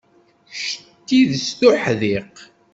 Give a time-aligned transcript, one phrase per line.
[0.49, 2.35] Kečč d tidet d uḥdiq.